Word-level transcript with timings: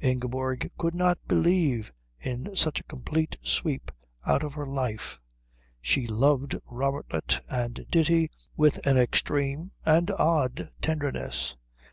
Ingeborg 0.00 0.68
could 0.76 0.96
not 0.96 1.16
believe 1.28 1.92
in 2.18 2.56
such 2.56 2.80
a 2.80 2.82
complete 2.82 3.38
sweep 3.40 3.92
out 4.26 4.42
of 4.42 4.54
her 4.54 4.66
life. 4.66 5.20
She 5.80 6.08
loved 6.08 6.56
Robertlet 6.68 7.40
and 7.48 7.86
Ditti 7.88 8.32
with 8.56 8.84
an 8.84 8.98
extreme 8.98 9.70
and 9.84 10.10
odd 10.10 10.70
tenderness. 10.82 11.54